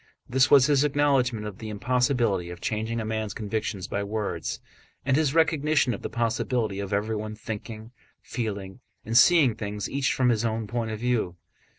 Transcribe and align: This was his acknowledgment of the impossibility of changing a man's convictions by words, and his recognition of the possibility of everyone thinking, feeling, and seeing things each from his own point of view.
This 0.27 0.49
was 0.49 0.65
his 0.65 0.83
acknowledgment 0.83 1.45
of 1.45 1.59
the 1.59 1.69
impossibility 1.69 2.49
of 2.49 2.59
changing 2.59 2.99
a 2.99 3.05
man's 3.05 3.35
convictions 3.35 3.87
by 3.87 4.03
words, 4.03 4.59
and 5.05 5.15
his 5.15 5.35
recognition 5.35 5.93
of 5.93 6.01
the 6.01 6.09
possibility 6.09 6.79
of 6.79 6.91
everyone 6.91 7.35
thinking, 7.35 7.91
feeling, 8.19 8.79
and 9.05 9.15
seeing 9.15 9.53
things 9.53 9.87
each 9.87 10.11
from 10.11 10.29
his 10.29 10.43
own 10.43 10.65
point 10.65 10.89
of 10.89 10.97
view. 10.99 11.35